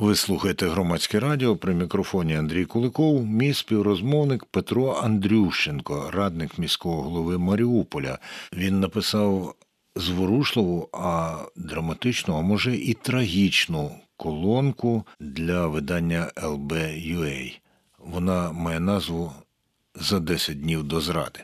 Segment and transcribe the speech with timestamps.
[0.00, 7.38] Ви слухаєте громадське радіо при мікрофоні Андрій Куликов, мій співрозмовник Петро Андрющенко, радник міського голови
[7.38, 8.18] Маріуполя.
[8.52, 9.54] Він написав
[9.96, 17.58] зворушливу, а драматичну, а може і трагічну колонку для видання LB.UA.
[17.98, 19.32] Вона має назву
[19.94, 21.40] За 10 днів до зради.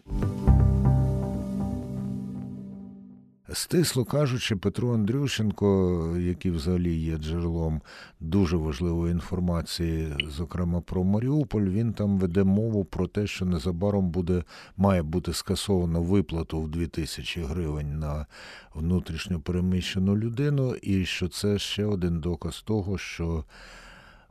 [3.56, 7.80] Стисло кажучи, Петро Андрющенко, який взагалі є джерелом
[8.20, 14.42] дуже важливої інформації, зокрема про Маріуполь, він там веде мову про те, що незабаром буде
[14.76, 18.26] має бути скасовано виплату в 2000 гривень на
[18.74, 23.44] внутрішньо переміщену людину, і що це ще один доказ того, що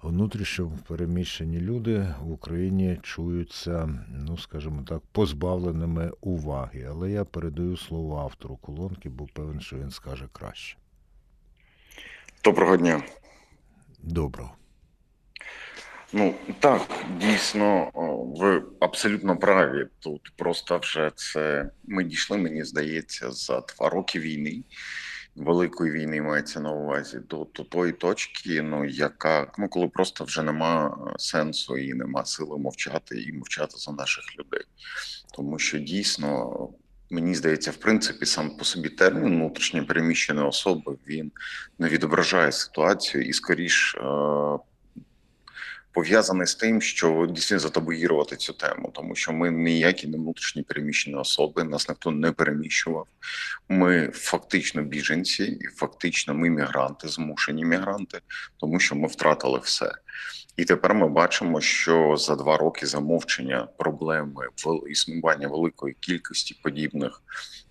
[0.05, 6.88] внутрішньо переміщені люди в Україні чуються, ну скажімо так, позбавленими уваги.
[6.90, 10.78] Але я передаю слово автору колонки, бо певен, що він скаже краще.
[12.44, 13.04] Доброго дня.
[14.04, 14.52] Доброго.
[16.14, 16.81] Ну так,
[17.20, 17.92] дійсно,
[18.38, 19.88] ви абсолютно праві.
[20.00, 24.64] Тут просто вже це ми дійшли, мені здається, за два роки війни
[25.36, 30.44] великої війни мається на увазі до, до тої точки, ну яка ну коли просто вже
[30.44, 34.66] нема е, сенсу і нема сили мовчати і мовчати за наших людей,
[35.33, 36.69] тому що дійсно.
[37.09, 41.31] Мені здається, в принципі, сам по собі термін внутрішньо переміщеної особи він
[41.80, 44.02] не відображає ситуацію і скоріш е,
[45.96, 51.16] пов'язаний з тим, що дійсно затабуїрувати цю тему, тому що ми ніякі не внутрішні переміщені
[51.16, 53.08] особи, нас ніхто не переміщував.
[53.70, 58.20] Ми фактично біженці, і фактично ми мігранти, змушені мігранти,
[58.58, 59.92] тому що ми втратили все.
[60.58, 64.46] І тепер ми бачимо, що за два роки замовчення проблеми
[64.90, 67.22] існування великої кількості подібних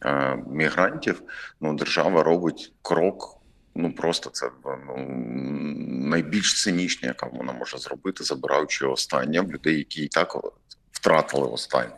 [0.04, 1.22] е, мігрантів,
[1.60, 3.44] ну держава робить крок
[3.76, 4.96] Ну просто це ну,
[6.14, 10.36] найбільш цинічне, яка вона може зробити, забираючи останнє в людей, які і так
[10.92, 11.96] втратили останнє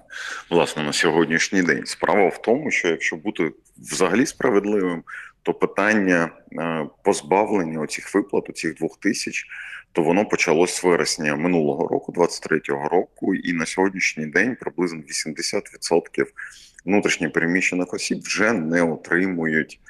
[0.50, 1.86] власне на сьогоднішній день.
[1.86, 5.02] Справа в тому, що якщо бути взагалі справедливим,
[5.42, 9.46] то питання е, позбавлення оцих виплат, оцих двох тисяч,
[9.92, 16.26] то воно почалось з вересня минулого року, 23-го року, і на сьогоднішній день приблизно 80%
[16.84, 19.80] внутрішньо переміщених осіб вже не отримують.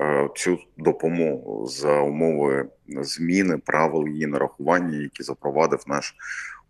[0.00, 6.14] Е, цю допомогу за умови зміни правил її нарахування, які запровадив наш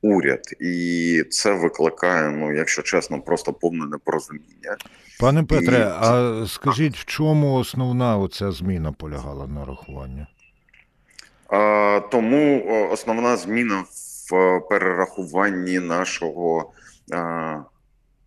[0.02, 4.76] уряд, і це викликає, ну якщо чесно, просто повне непорозуміння.
[5.20, 5.82] Пане Петре, і...
[5.82, 10.26] а скажіть, в чому основна оця зміна полягала нарахування?
[11.48, 13.84] А, Тому основна зміна
[14.30, 16.72] в перерахуванні нашого.
[17.12, 17.58] А,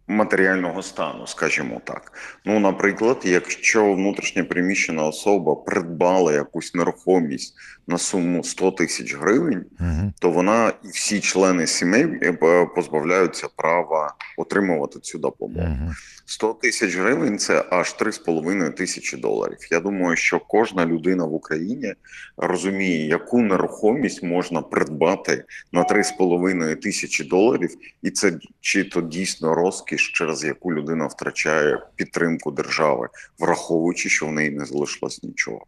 [0.09, 2.13] матеріального стану, скажімо так.
[2.45, 7.55] Ну, наприклад, якщо внутрішня приміщена особа придбала якусь нерухомість
[7.87, 10.13] на суму 100 тисяч гривень, угу.
[10.19, 15.77] то вона і всі члени сімей е, позбавляються права отримувати цю допомогу.
[15.81, 15.93] Угу.
[16.29, 19.57] 100 тисяч гривень це аж 3,5 тисячі доларів.
[19.71, 21.93] Я думаю, що кожна людина в Україні
[22.37, 27.69] розуміє, яку нерухомість можна придбати на 3,5 тисячі доларів,
[28.01, 33.09] і це чи то дійсно розкіш, через яку людина втрачає підтримку держави,
[33.39, 35.63] враховуючи, що в неї не залишилось нічого.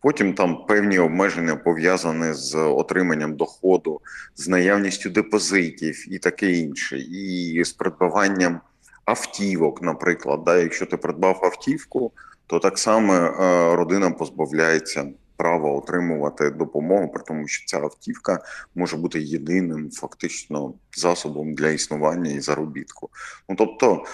[0.00, 4.00] Потім там певні обмеження пов'язані з отриманням доходу,
[4.36, 8.60] з наявністю депозитів і таке інше, і з придбаванням
[9.04, 12.12] автівок, наприклад, да, якщо ти придбав автівку,
[12.46, 15.06] то так само е, родина позбавляється
[15.36, 18.38] права отримувати допомогу, при тому, що ця автівка
[18.74, 23.10] може бути єдиним фактично засобом для існування і заробітку.
[23.48, 24.04] Ну тобто.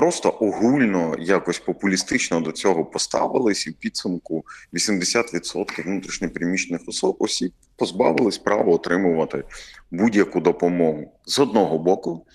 [0.00, 8.38] Просто огульно якось популістично до цього поставились, і в підсумку 80% внутрішньопереміщених особ осіб позбавились
[8.38, 9.44] права отримувати
[9.90, 12.26] будь-яку допомогу з одного боку,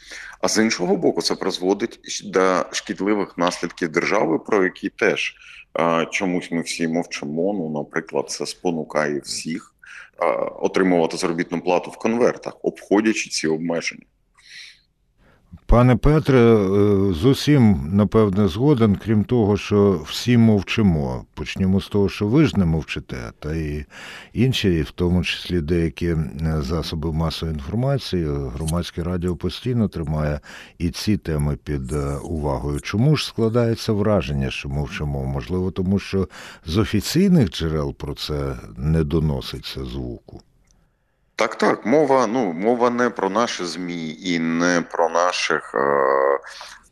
[0.42, 5.36] а з іншого боку, це призводить до шкідливих наслідків держави, про які теж
[5.74, 7.54] а, чомусь ми всі мовчимо.
[7.54, 9.76] Ну, наприклад, це спонукає всіх
[10.60, 14.06] отримувати заробітну плату в конвертах, обходячи ці обмеження.
[15.66, 21.26] Пане Петре, е, з усім, напевне, згоден, крім того, що всі мовчимо.
[21.34, 23.86] Почнемо з того, що ви ж не мовчите, та і
[24.34, 26.18] інші, в тому числі деякі е,
[26.60, 30.40] засоби масової інформації, громадське радіо постійно тримає
[30.78, 32.80] і ці теми під е, увагою.
[32.80, 35.26] Чому ж складається враження, що мовчимо?
[35.26, 36.28] Можливо, тому що
[36.66, 40.42] з офіційних джерел про це не доноситься звуку.
[41.36, 46.40] Так, так, мова ну мова не про наші змі і не про наших е,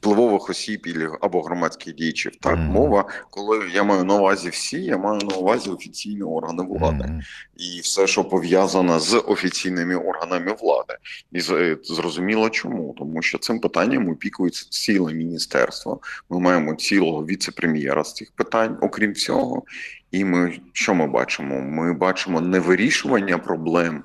[0.04, 0.88] впливових осіб
[1.22, 2.32] або громадських діячів.
[2.42, 2.66] Так, Мгм.
[2.66, 7.22] мова, коли я маю на увазі всі, я маю на увазі офіційні органи влади Мгм.
[7.58, 10.98] і все, що пов'язано з офіційними органами влади,
[11.32, 16.00] і е, зрозуміло чому, тому що цим питанням опікується ціле міністерство.
[16.30, 19.64] Ми маємо цілого віце-прем'єра з цих питань, окрім всього.
[20.12, 21.62] І ми що ми бачимо?
[21.62, 24.04] Ми бачимо не вирішування проблем.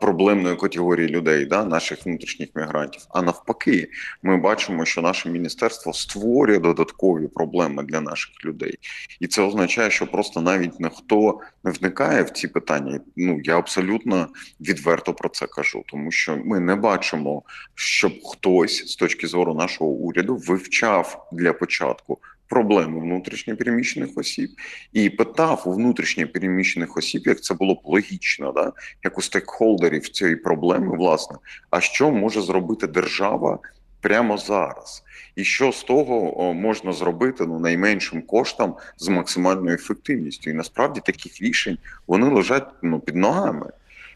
[0.00, 3.88] Проблемної категорії людей, да, наших внутрішніх мігрантів, а навпаки,
[4.22, 8.78] ми бачимо, що наше міністерство створює додаткові проблеми для наших людей,
[9.20, 13.00] і це означає, що просто навіть ніхто не вникає в ці питання.
[13.16, 14.28] Ну я абсолютно
[14.60, 17.42] відверто про це кажу, тому що ми не бачимо,
[17.74, 22.18] щоб хтось з точки зору нашого уряду вивчав для початку
[22.52, 24.50] проблеми внутрішньопереміщених осіб
[24.92, 28.72] і питав у внутрішньопереміщених осіб, як це було б логічно, да
[29.04, 31.36] як у стейкхолдерів цієї проблеми, власне,
[31.70, 33.58] а що може зробити держава
[34.00, 35.04] прямо зараз,
[35.36, 40.50] і що з того можна зробити ну найменшим коштом з максимальною ефективністю.
[40.50, 43.66] І насправді таких рішень вони лежать ну під ногами.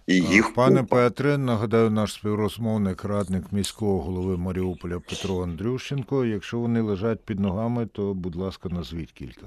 [0.06, 0.97] І їх Пане купа.
[0.97, 6.25] Петре, нагадаю, наш співрозмовник, радник міського голови Маріуполя Петро Андрющенко.
[6.25, 9.47] Якщо вони лежать під ногами, то, будь ласка, назвіть кілька.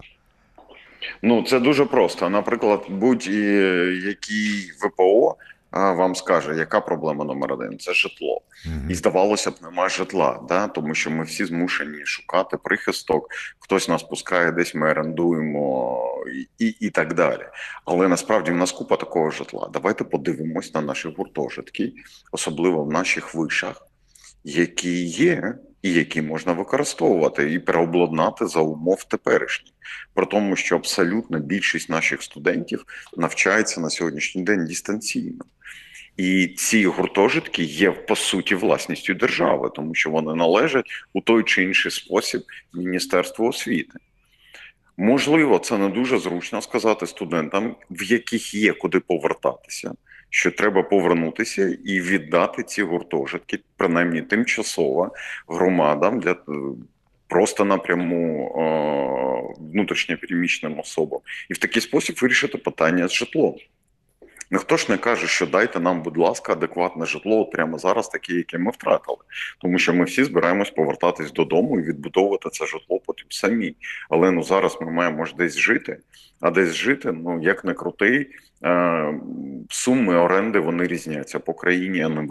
[1.22, 2.30] Ну це дуже просто.
[2.30, 5.36] Наприклад, будь-який ВПО
[5.72, 8.42] вам скаже, яка проблема номер один це житло.
[8.90, 10.68] І здавалося б, немає житла, да?
[10.68, 13.30] тому що ми всі змушені шукати прихисток,
[13.60, 16.06] хтось нас пускає, десь ми орендуємо
[16.60, 17.46] і, і, і так далі.
[17.86, 19.70] Але насправді в нас купа такого житла.
[19.74, 21.94] Давайте подивимось на наші гуртожитки,
[22.32, 23.88] особливо в наших вишах,
[24.44, 25.56] які є.
[25.82, 29.74] І які можна використовувати і переобладнати за умов теперішніх,
[30.14, 32.86] при тому, що абсолютно більшість наших студентів
[33.18, 35.46] навчається на сьогоднішній день дистанційно.
[36.20, 41.64] І ці гуртожитки є по суті власністю держави, тому що вони належать у той чи
[41.64, 42.42] інший спосіб
[42.74, 44.00] Міністерству освіти.
[44.98, 49.94] Можливо, це не дуже зручно сказати студентам, в яких є куди повертатися,
[50.30, 55.12] що треба повернутися і віддати ці гуртожитки, принаймні тимчасово
[55.48, 56.36] громадам для е,
[57.28, 61.20] просто напряму е, внутрішньопереміщеним особам,
[61.50, 63.56] і в такий спосіб вирішити питання з житлом.
[64.52, 68.34] Ніхто ж не каже, що дайте нам, будь ласка, адекватне житло от прямо зараз, таке,
[68.34, 69.18] яке ми втратили.
[69.62, 73.76] Тому що ми всі збираємось повертатись додому і відбудовувати це житло потім самі.
[74.10, 76.00] Але ну зараз ми маємо ж десь жити,
[76.40, 78.28] а десь жити, ну як не крутий,
[78.64, 79.14] е,
[79.70, 82.22] суми оренди вони різняться по країні, а не,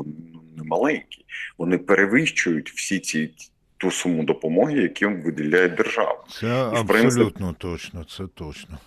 [0.56, 1.24] не маленькі.
[1.58, 3.30] Вони перевищують всі ці
[3.76, 6.24] ту суму допомоги, яку виділяє держава.
[6.40, 8.78] Це І, в принципі- абсолютно точно, це точно.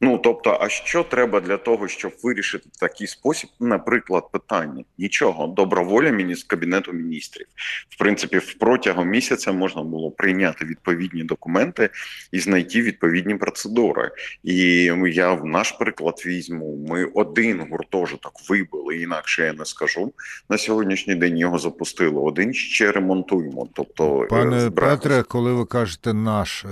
[0.00, 5.46] Ну тобто, а що треба для того, щоб вирішити в такий спосіб, наприклад, питання нічого,
[5.46, 7.46] доброволя міні з кабінету міністрів.
[7.88, 11.90] В принципі, в протягом місяця можна було прийняти відповідні документи
[12.32, 14.10] і знайти відповідні процедури.
[14.44, 14.56] І
[15.06, 16.86] я в наш приклад візьму.
[16.88, 20.12] Ми один гуртожиток вибили, інакше я не скажу.
[20.50, 22.20] На сьогоднішній день його запустили.
[22.20, 23.68] Один ще ремонтуємо.
[23.74, 25.08] Тобто, е, Пане збираємося.
[25.08, 26.68] Петре, коли ви кажете наш, е,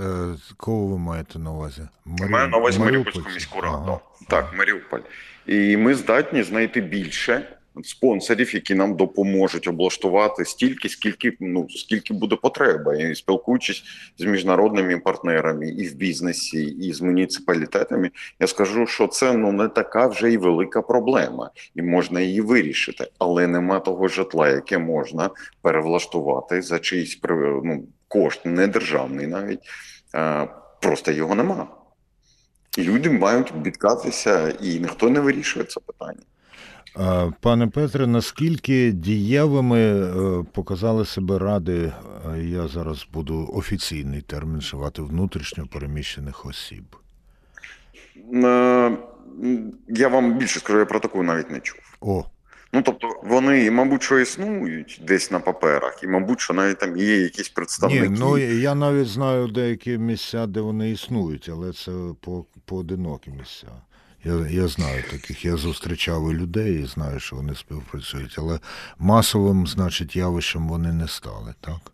[0.57, 1.81] кого ви маєте на увазі?
[2.05, 3.16] Маю на увазі Маріуполь?
[3.19, 3.83] Маріупольську міську раду.
[3.87, 3.99] Ага.
[4.27, 4.99] Так, Маріуполь.
[5.45, 12.35] І ми здатні знайти більше спонсорів, які нам допоможуть облаштувати стільки, скільки ну скільки буде
[12.35, 12.95] потреба.
[12.95, 13.83] І спілкуючись
[14.17, 19.67] з міжнародними партнерами і в бізнесі, і з муніципалітетами, я скажу, що це ну не
[19.67, 25.29] така вже й велика проблема, і можна її вирішити, але нема того житла, яке можна
[25.61, 27.19] перевлаштувати за чийсь
[27.63, 29.59] ну, кошт, не державний навіть.
[30.13, 30.45] а,
[30.81, 31.76] Просто його нема.
[32.77, 36.21] Люди мають бідкатися, і ніхто не вирішує це питання.
[37.41, 41.93] Пане Петре, наскільки дієвими е, показали себе ради,
[42.35, 46.83] е, я зараз буду офіційний термін шивати внутрішньо переміщених осіб?
[48.33, 48.97] Е,
[49.87, 51.79] Я вам більше скажу, я про таку навіть не чув.
[52.01, 52.25] О,
[52.77, 57.21] Ну тобто вони, мабуть, що існують десь на паперах, і, мабуть, що навіть там є
[57.21, 58.09] якісь представники.
[58.09, 61.91] ні, ну я навіть знаю деякі місця, де вони існують, але це
[62.21, 63.67] по, поодинокі місця.
[64.23, 68.59] Я, я знаю таких, я зустрічав і людей і знаю, що вони співпрацюють, але
[68.99, 71.91] масовим, значить, явищем вони не стали, так?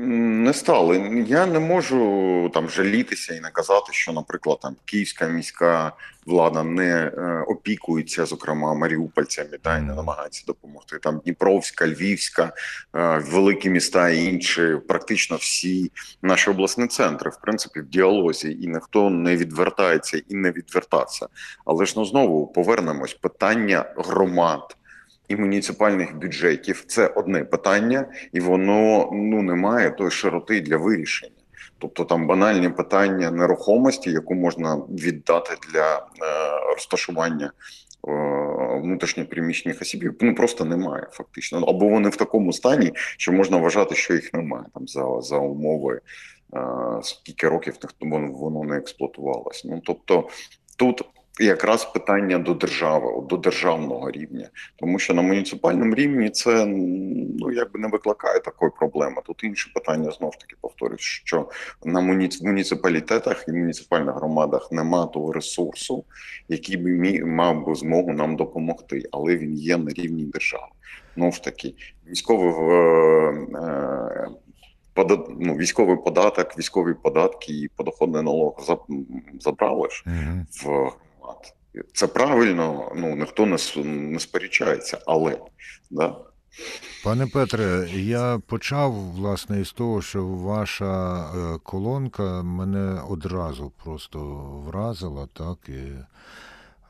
[0.00, 1.24] Не стали.
[1.28, 5.92] Я не можу там жалітися і наказати, що, наприклад, там київська міська
[6.26, 10.98] влада не е, опікується, зокрема, маріупольцями, та й не намагається допомогти.
[10.98, 12.52] Там Дніпровська, Львівська,
[12.96, 18.66] е, великі міста і інші, практично всі наші обласні центри, в принципі, в діалозі, і
[18.66, 21.26] ніхто не відвертається і не відвертався.
[21.64, 24.76] Але ж ну знову повернемось питання громад.
[25.28, 31.32] І муніципальних бюджетів це одне питання, і воно ну не має тої широти для вирішення.
[31.78, 36.02] Тобто там банальні питання нерухомості, яку можна віддати для е,
[36.74, 37.52] розташування
[38.08, 38.12] е,
[38.82, 41.58] внутрішньоприміщених осіб, ну просто немає фактично.
[41.58, 46.00] Або вони в такому стані, що можна вважати, що їх немає там за за умови,
[46.54, 46.60] е,
[47.02, 49.68] скільки років воно не експлуатувалося.
[49.70, 50.28] Ну тобто
[50.76, 51.04] тут
[51.44, 57.80] якраз питання до держави, до державного рівня, тому що на муніципальному рівні це ну якби
[57.80, 59.22] не викликає такої проблеми.
[59.26, 61.48] Тут інше питання знов таки повторюсь, що
[61.84, 62.00] на
[62.42, 66.04] муніципалітетах і муніципальних громадах нема того ресурсу,
[66.48, 70.68] який би міг мав би змогу нам допомогти, але він є на рівні держави.
[71.14, 71.74] Знову ж таки,
[72.06, 72.78] військовий е,
[73.56, 74.28] е,
[75.40, 78.64] ну, військовий податок, військові податки і подоходний налог
[79.40, 80.92] забрали ж mm в
[81.92, 85.38] це правильно, ну ніхто не не сперечається, але
[85.90, 86.16] да.
[87.04, 94.18] Пане Петре, я почав власне із того, що ваша е, колонка мене одразу просто
[94.66, 95.82] вразила, так і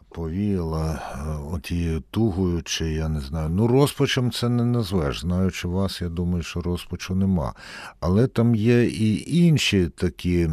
[0.09, 1.19] повіяла е,
[1.53, 3.49] отією тугою, чи я не знаю.
[3.49, 5.21] Ну, розпачем це не назвеш.
[5.21, 7.55] Знаючи вас, я думаю, що розпачу нема.
[8.01, 10.51] Але там є і інші такі е,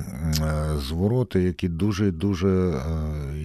[0.77, 2.81] звороти, які дуже-дуже,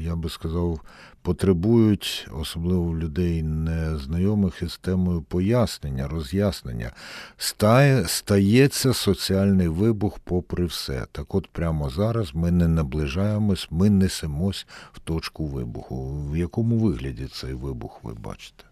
[0.02, 0.80] я би сказав,
[1.22, 6.92] потребують, особливо людей незнайомих із темою пояснення, роз'яснення.
[7.36, 11.06] Стає, Стається соціальний вибух попри все.
[11.12, 16.26] Так от прямо зараз ми не наближаємось, ми несемось в точку вибуху.
[16.32, 18.64] В якому вигляді цей вибух ви бачите?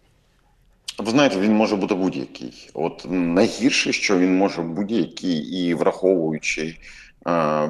[0.97, 2.69] Ви знаєте, він може бути будь-який.
[2.73, 6.75] От найгірше, що він може будь-який, і враховуючи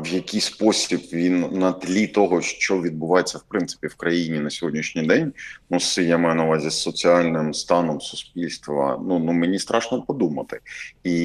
[0.04, 5.02] в який спосіб він на тлі того, що відбувається в принципі в країні на сьогоднішній
[5.02, 5.34] день,
[5.70, 9.02] ну я маю на увазі з соціальним станом суспільства.
[9.08, 10.60] Ну ну мені страшно подумати,
[11.04, 11.16] і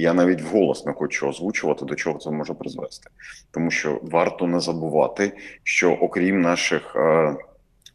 [0.00, 3.10] я навіть вголос не хочу озвучувати, до чого це може призвести,
[3.50, 6.96] тому що варто не забувати, що окрім наших.
[6.96, 7.36] Е,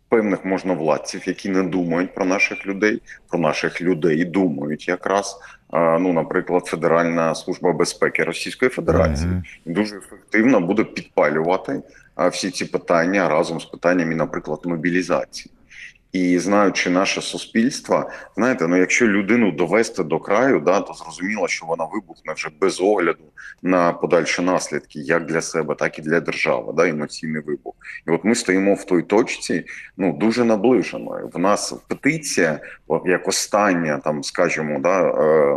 [0.10, 5.40] певних можновладців, які не думають про наших людей, про наших людей думають якраз.
[5.74, 9.74] Ну, наприклад, Федеральна служба безпеки Російської Федерації mm -hmm.
[9.74, 11.82] дуже ефективно буде підпалювати
[12.32, 15.52] всі ці питання разом з питаннями, наприклад, мобілізації.
[16.12, 21.66] І знаючи наше суспільство, знаєте, ну якщо людину довести до краю, да то зрозуміло, що
[21.66, 23.24] вона вибухне вже без огляду
[23.62, 27.76] на подальші наслідки, як для себе, так і для держави, да, емоційний вибух.
[28.08, 29.66] І от ми стоїмо в той точці,
[29.98, 31.30] ну дуже наближено.
[31.34, 32.60] В нас петиція,
[33.06, 35.56] як остання, там скажімо, да, е,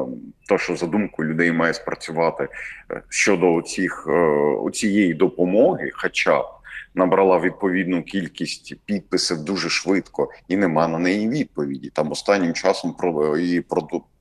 [0.48, 2.48] то, що за думкою людей має спрацювати
[2.90, 6.44] е, щодо цих е, цієї допомоги, хоча б
[6.94, 11.90] набрала відповідну кількість підписів дуже швидко, і нема на неї відповіді.
[11.90, 12.96] Там останнім часом
[13.38, 13.64] її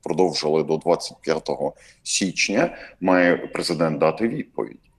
[0.02, 1.50] продовжили до 25
[2.02, 2.76] січня.
[3.00, 4.91] Має президент дати відповідь.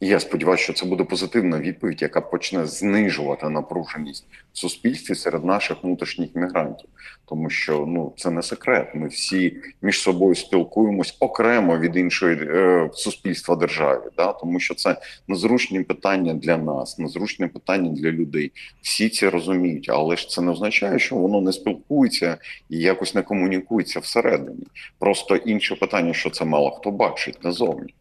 [0.00, 5.44] І я сподіваюся, що це буде позитивна відповідь, яка почне знижувати напруженість в суспільстві серед
[5.44, 6.88] наших внутрішніх мігрантів,
[7.24, 8.94] тому що ну це не секрет.
[8.94, 14.96] Ми всі між собою спілкуємось окремо від іншої е, суспільства держави, да тому що це
[15.28, 18.52] незручні питання для нас, незручне питання для людей.
[18.82, 23.22] Всі це розуміють, але ж це не означає, що воно не спілкується і якось не
[23.22, 24.66] комунікується всередині.
[24.98, 27.94] Просто інше питання, що це мало хто бачить назовні.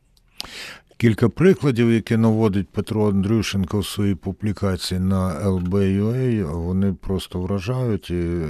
[1.04, 8.10] Кілька прикладів, які наводить Петро Андрющенко в своїй публікації на LBUA, вони просто вражають.
[8.12, 8.42] І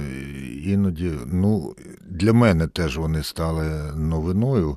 [0.64, 1.74] Іноді, ну,
[2.06, 4.76] для мене теж вони стали новиною.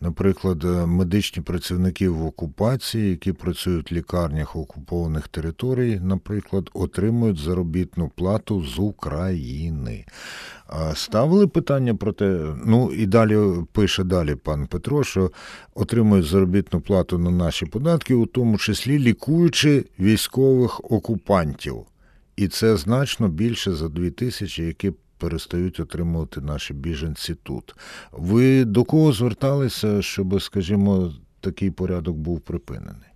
[0.00, 8.66] Наприклад, медичні працівники в окупації, які працюють в лікарнях окупованих територій, наприклад, отримують заробітну плату
[8.66, 10.04] з України.
[10.94, 13.38] Ставили питання про те, ну і далі
[13.72, 15.30] пише далі пан Петро, що
[15.74, 21.76] отримують заробітну плату на наші податки, у тому числі лікуючи військових окупантів.
[22.36, 27.74] І це значно більше за дві тисячі, які перестають отримувати наші біженці тут.
[28.12, 33.09] Ви до кого зверталися, щоб, скажімо, такий порядок був припинений?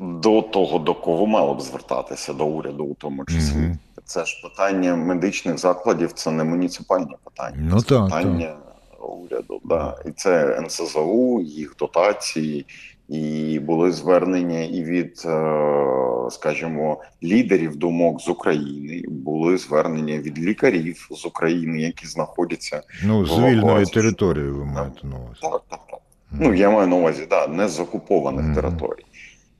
[0.00, 3.58] До того, до кого мало б звертатися, до уряду, у тому числі.
[3.58, 3.76] Mm-hmm.
[4.04, 9.08] Це ж питання медичних закладів, це не муніципальне питання, ну, це так, питання так.
[9.10, 9.60] уряду.
[9.64, 9.96] Да.
[10.06, 12.66] І це НСЗУ, їх дотації,
[13.08, 19.02] і були звернення і від, е, скажімо, лідерів думок з України.
[19.08, 24.50] Були звернення від лікарів з України, які знаходяться ну з вільної території.
[24.50, 25.40] Ви маєте на увазі.
[25.42, 25.98] Так, так, так.
[25.98, 26.38] Mm.
[26.40, 28.54] Ну я маю на увазі, да, не з окупованих mm.
[28.54, 29.04] територій.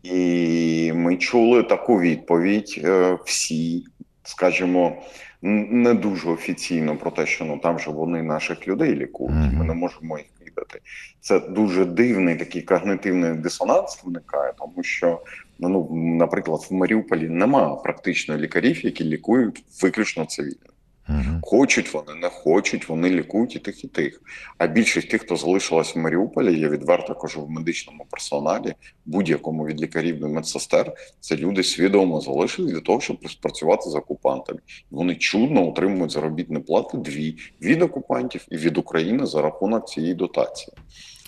[0.02, 3.84] І ми чули таку відповідь е, всі
[4.28, 5.02] скажімо,
[5.42, 9.74] не дуже офіційно про те, що ну там же вони наших людей лікують, ми не
[9.74, 10.80] можемо їх кидати.
[11.20, 15.22] Це дуже дивний такий когнитивний дисонанс виникає, тому що
[15.58, 20.74] ну, наприклад, в Маріуполі немає практично лікарів, які лікують виключно цивільних.
[21.08, 21.40] Угу.
[21.42, 24.22] Хочуть вони, не хочуть, вони лікують і тих, і тих.
[24.58, 28.74] А більшість тих, хто залишилась в Маріуполі, я відверто кажу в медичному персоналі,
[29.06, 34.60] будь-якому від лікарів до медсестер, це люди свідомо залишили для того, щоб спрацювати з окупантами.
[34.90, 40.72] Вони чудно отримують заробітні плати дві від окупантів і від України за рахунок цієї дотації.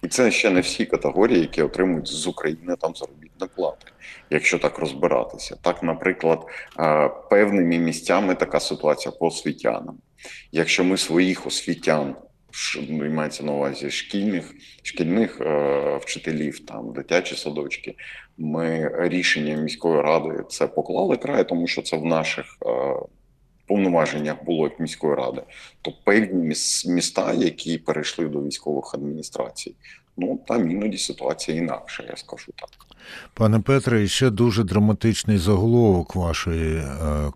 [0.02, 3.86] І це ще не всі категорії, які отримують з України там заробітні плати,
[4.30, 5.56] якщо так розбиратися.
[5.62, 6.46] Так, наприклад,
[7.30, 9.98] певними місцями така ситуація по освітянам.
[10.52, 12.16] Якщо ми своїх освітян
[12.90, 17.94] мається на увазі шкільних шкільних е, вчителів, там дитячі садочки,
[18.38, 22.46] ми рішення міської ради це поклали край, тому що це в наших.
[22.66, 22.94] Е,
[23.70, 25.42] повноваженнях було як міської ради,
[25.82, 26.54] то певні
[26.86, 29.74] міста, які перейшли до військових адміністрацій,
[30.16, 32.70] ну там іноді ситуація інакша, я скажу так.
[33.34, 36.86] Пане Петре, ще дуже драматичний заголовок вашої е,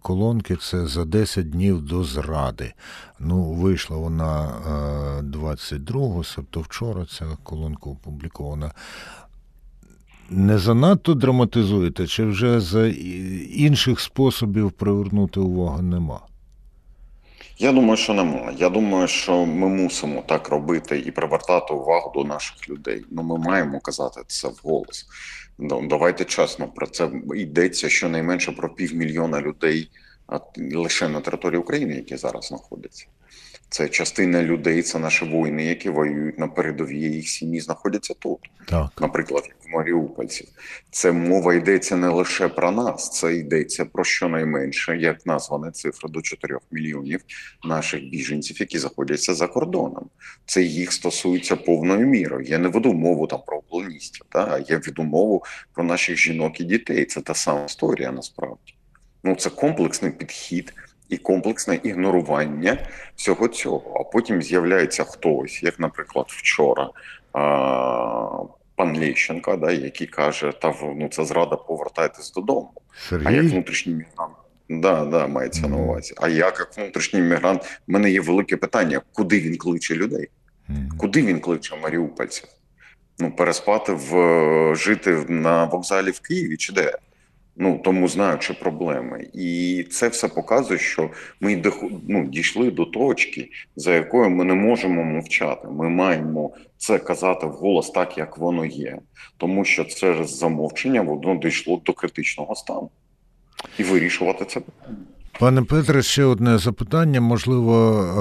[0.02, 2.72] колонки це за 10 днів до зради.
[3.18, 4.52] Ну, вийшла вона
[5.22, 8.72] 22-го, е, тобто вчора ця колонка опублікована.
[10.30, 16.20] Не занадто драматизуєте, чи вже за інших способів привернути увагу нема?
[17.58, 18.56] Я думаю, що немає.
[18.58, 23.04] Я думаю, що ми мусимо так робити і привертати увагу до наших людей.
[23.10, 25.06] Ну, ми маємо казати це вголос.
[25.58, 29.90] Ну, давайте чесно про це йдеться щонайменше про півмільйона людей
[30.74, 33.06] лише на території України, які зараз знаходяться.
[33.74, 38.38] Це частина людей, це наші воїни, які воюють на передовій, їх сім'ї знаходяться тут.
[38.68, 38.90] Так.
[39.00, 40.48] Наприклад, як в Маріупольців.
[40.90, 46.22] Це мова йдеться не лише про нас, це йдеться про щонайменше, як названа цифра до
[46.22, 47.20] 4 мільйонів
[47.64, 50.10] наших біженців, які знаходяться за кордоном.
[50.46, 52.46] Це їх стосується повною мірою.
[52.46, 56.64] Я не веду мову там про полоністів, та я веду мову про наших жінок і
[56.64, 57.04] дітей.
[57.04, 58.74] Це та сама історія насправді.
[59.24, 60.72] Ну це комплексний підхід
[61.08, 62.78] і комплексне ігнорування
[63.16, 64.00] всього цього.
[64.00, 66.90] А потім з'являється хтось, як, наприклад, вчора
[68.76, 72.72] пан Лещенко, да, який каже, та ну це зрада, повертайтесь додому.
[73.08, 73.26] Сергій?
[73.26, 74.34] А як внутрішній мігрант.
[74.68, 75.70] Да, да, мається mm.
[75.70, 76.14] на увазі.
[76.16, 80.28] А я, як внутрішній мігрант, в мене є велике питання: куди він кличе людей?
[80.70, 80.88] Mm.
[80.98, 82.44] Куди він кличе маріупольців?
[83.18, 86.98] Ну, переспати в жити на вокзалі в Києві чи де?
[87.56, 91.62] Ну тому знаючи проблеми, і це все показує, що ми
[92.08, 95.68] ну, дійшли до точки, за якою ми не можемо мовчати.
[95.68, 98.98] Ми маємо це казати вголос так, як воно є,
[99.36, 102.90] тому що через замовчення воно дійшло до критичного стану
[103.78, 105.13] і вирішувати це питання.
[105.38, 107.20] Пане Петре, ще одне запитання.
[107.20, 108.14] Можливо, е,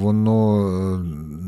[0.00, 0.98] воно е,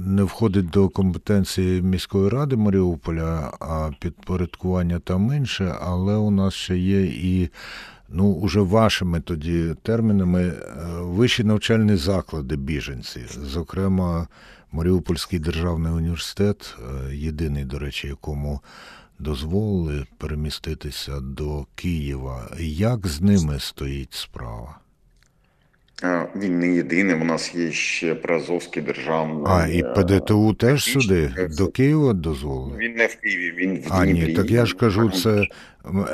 [0.07, 6.79] не входить до компетенції міської ради Маріуполя, а підпорядкування там інше, але у нас ще
[6.79, 7.49] є і.
[8.13, 10.55] Ну, уже вашими тоді термінами е,
[11.01, 14.27] вищі навчальні заклади біженці, зокрема,
[14.73, 16.77] Маріупольський державний університет,
[17.13, 18.61] єдиний, до речі, якому
[19.21, 22.51] дозволили переміститися до Києва.
[22.61, 24.81] Як з ними стоїть справа?
[26.37, 27.15] Він не єдиний.
[27.15, 29.45] У нас є ще Приазовський державний.
[29.47, 31.49] А, і е, ПДТУ теж сюди?
[31.59, 32.79] До Києва дозволили?
[32.79, 35.47] Він не в Києві, він в А, ні, так я ж кажу, це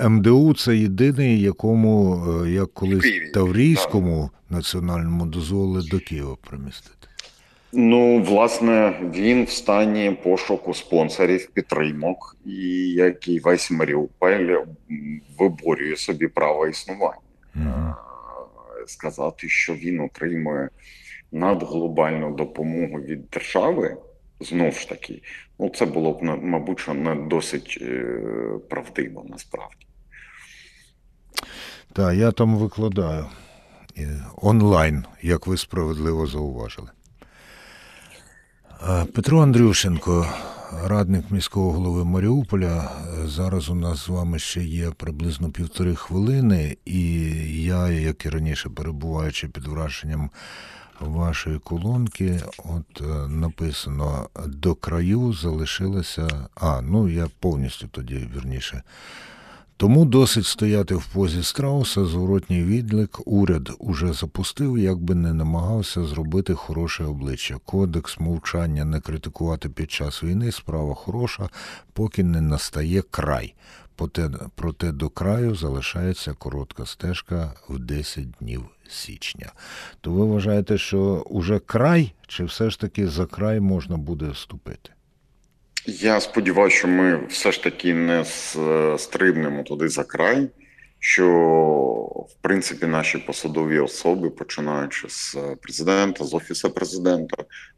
[0.09, 6.96] МДУ це єдиний, якому, е, як колись Таврійському національному дозволили до Києва примістити.
[7.73, 14.57] Ну, власне, він в стані пошуку спонсорів, підтримок, і як і весь Маріуполь
[15.39, 17.21] виборює собі право існування.
[18.87, 20.69] Сказати, що він отримує
[21.33, 23.97] надглобальну допомогу від держави,
[24.41, 25.23] знов ж таки,
[25.59, 28.15] ну це було б мабуть, що не досить е,
[28.71, 29.87] правдиво насправді.
[31.93, 33.27] Так, я там викладаю
[34.37, 36.89] онлайн, як ви справедливо зауважили.
[38.85, 40.27] Петро Андрюшенко,
[40.85, 42.91] радник міського голови Маріуполя.
[43.25, 47.13] Зараз у нас з вами ще є приблизно півтори хвилини, і
[47.63, 50.31] я, як і раніше, перебуваючи під враженням
[51.01, 56.49] вашої колонки, от е, написано до краю залишилося.
[56.55, 58.83] А, ну я повністю тоді вірніше
[59.77, 66.05] тому досить стояти в позі страуса, зворотній відлик уряд уже запустив, як би не намагався
[66.05, 67.57] зробити хороше обличчя.
[67.65, 71.49] Кодекс мовчання не критикувати під час війни справа хороша,
[71.93, 73.55] поки не настає край.
[73.97, 79.53] Проте, проте до краю залишається коротка стежка в 10 днів січня.
[80.01, 84.91] То ви вважаєте, що уже край, чи все ж таки за край можна буде вступити?
[85.87, 88.25] Я сподіваюся, що ми все ж таки не
[88.99, 90.49] стрибнемо туди за край,
[90.99, 91.27] що
[92.29, 97.37] в принципі наші посадові особи, починаючи з президента, з офісу президента,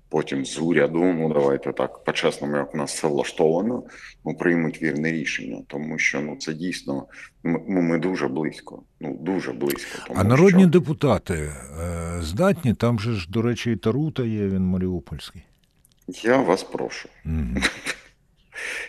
[0.09, 3.83] потім з уряду, ну давайте так по-чесному, як у нас все влаштовано,
[4.25, 7.07] ну приймуть вірне рішення, тому що ну це дійсно
[7.43, 8.83] ми, ну, ми дуже близько.
[9.01, 9.99] Ну дуже близько.
[10.07, 10.71] Тому А народні що...
[10.71, 11.53] депутати е,
[12.23, 15.43] здатні, там же ж, до речі, і Тарута є, він Маріупольський.
[16.09, 17.09] я вас прошу.
[17.25, 17.63] Мгм.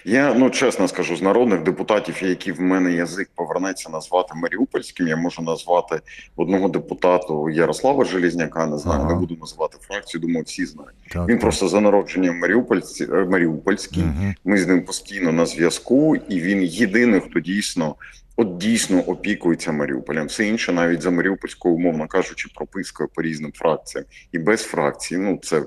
[0.05, 5.15] Я ну чесно скажу, з народних депутатів, які в мене язик повернеться назвати Маріупольським, я
[5.17, 5.99] можу назвати
[6.35, 8.65] одного депутату Ярослава Желізняка.
[8.65, 9.13] Не знаю, Ага.
[9.13, 10.21] не буду називати фракцію.
[10.21, 10.95] Думаю, всі знають.
[11.11, 11.41] Так, Він так.
[11.41, 14.03] просто за народженням Маріупольці е, Маріупольський.
[14.03, 14.35] Мгм.
[14.45, 17.95] Ми з ним постійно на зв'язку, і він єдиний, хто дійсно.
[18.35, 20.27] От дійсно опікується Маріуполем.
[20.27, 25.19] Все інше, навіть за Маріупольською, умовно кажучи, пропискою по різним фракціям і без фракції.
[25.19, 25.63] Ну це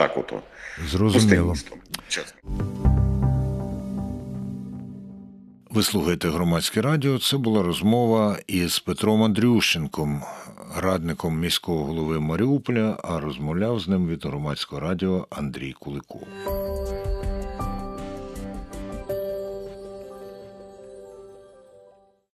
[0.00, 0.40] так, ото
[0.88, 1.54] Зрозуміло.
[5.70, 7.18] Ви слухаєте громадське радіо.
[7.18, 10.22] Це була розмова із Петром Андрющенком,
[10.76, 16.26] радником міського голови Маріуполя, а розмовляв з ним від громадського радіо Андрій Куликов.